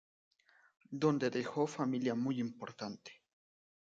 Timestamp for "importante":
2.39-3.21